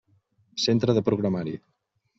Centre 0.63 0.97
de 1.01 1.05
programari. 1.11 1.57